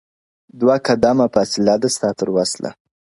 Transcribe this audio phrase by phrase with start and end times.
[0.59, 2.71] دوه قدمه فاصله ده ستا تر وصله,